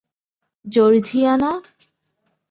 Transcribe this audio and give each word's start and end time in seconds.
Georgia, 0.65 1.33
না! 1.41 1.51